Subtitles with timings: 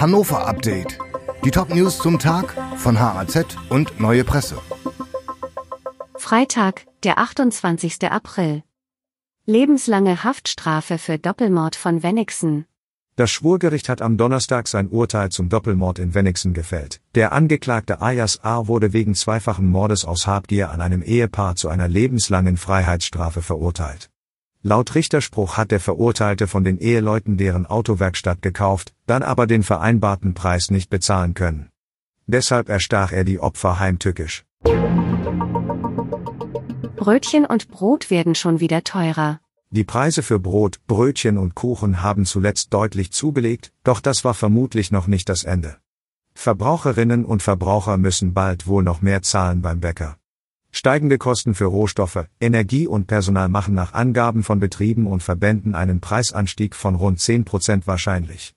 [0.00, 0.96] Hannover Update.
[1.44, 4.56] Die Top-News zum Tag von HAZ und Neue Presse.
[6.16, 8.08] Freitag, der 28.
[8.08, 8.62] April.
[9.44, 12.66] Lebenslange Haftstrafe für Doppelmord von Wenigsen.
[13.16, 17.00] Das Schwurgericht hat am Donnerstag sein Urteil zum Doppelmord in Wenigsen gefällt.
[17.16, 18.68] Der Angeklagte Ayas A.
[18.68, 24.10] wurde wegen zweifachen Mordes aus Habgier an einem Ehepaar zu einer lebenslangen Freiheitsstrafe verurteilt.
[24.62, 30.34] Laut Richterspruch hat der Verurteilte von den Eheleuten deren Autowerkstatt gekauft, dann aber den vereinbarten
[30.34, 31.70] Preis nicht bezahlen können.
[32.26, 34.44] Deshalb erstach er die Opfer heimtückisch.
[36.96, 39.40] Brötchen und Brot werden schon wieder teurer.
[39.70, 44.90] Die Preise für Brot, Brötchen und Kuchen haben zuletzt deutlich zugelegt, doch das war vermutlich
[44.90, 45.76] noch nicht das Ende.
[46.34, 50.17] Verbraucherinnen und Verbraucher müssen bald wohl noch mehr zahlen beim Bäcker.
[50.78, 56.00] Steigende Kosten für Rohstoffe, Energie und Personal machen nach Angaben von Betrieben und Verbänden einen
[56.00, 58.54] Preisanstieg von rund 10 Prozent wahrscheinlich.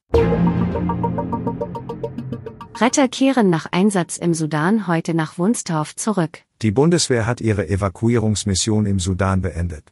[2.80, 6.44] Retter kehren nach Einsatz im Sudan heute nach Wunstorf zurück.
[6.62, 9.92] Die Bundeswehr hat ihre Evakuierungsmission im Sudan beendet.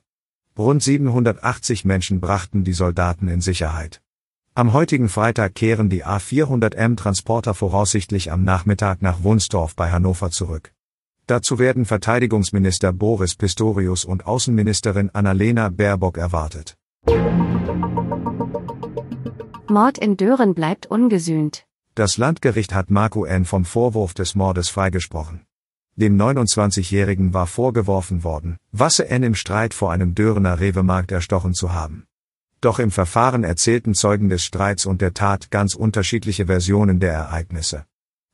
[0.55, 4.03] Rund 780 Menschen brachten die Soldaten in Sicherheit.
[4.53, 10.73] Am heutigen Freitag kehren die A400M Transporter voraussichtlich am Nachmittag nach Wunsdorf bei Hannover zurück.
[11.29, 16.75] Dazu werden Verteidigungsminister Boris Pistorius und Außenministerin Annalena Baerbock erwartet.
[19.67, 21.67] Mord in Dören bleibt ungesühnt.
[21.93, 23.45] Das Landgericht hat Marco N.
[23.45, 25.41] vom Vorwurf des Mordes freigesprochen.
[25.95, 31.71] Dem 29-Jährigen war vorgeworfen worden, Wasse N im Streit vor einem Dörener Rewe-Markt erstochen zu
[31.71, 32.07] haben.
[32.59, 37.85] Doch im Verfahren erzählten Zeugen des Streits und der Tat ganz unterschiedliche Versionen der Ereignisse.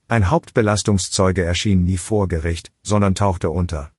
[0.07, 3.91] Ein Hauptbelastungszeuge erschien nie vor Gericht, sondern tauchte unter.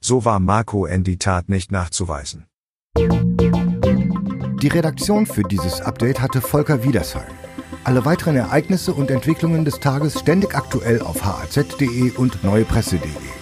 [0.00, 1.02] So war Marco N.
[1.02, 2.46] die Tat nicht nachzuweisen.
[2.96, 7.26] Die Redaktion für dieses Update hatte Volker Wiedersheim.
[7.82, 13.37] Alle weiteren Ereignisse und Entwicklungen des Tages ständig aktuell auf haz.de und neuepresse.de.